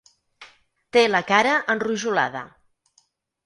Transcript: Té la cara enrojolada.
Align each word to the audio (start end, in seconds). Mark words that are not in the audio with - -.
Té 0.97 1.03
la 1.11 1.21
cara 1.33 1.53
enrojolada. 1.77 2.45